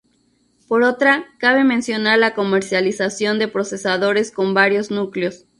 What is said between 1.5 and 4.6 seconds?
mencionar la comercialización de procesadores con